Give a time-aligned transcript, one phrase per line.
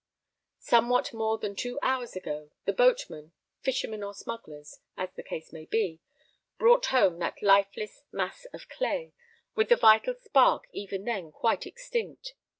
[0.57, 5.65] Somewhat more than two hours ago, the boatmen fishermen or smugglers, as the case may
[5.65, 5.99] be
[6.57, 9.13] brought home that lifeless mass of clay,
[9.53, 12.33] with the vital spark even then quite extinct.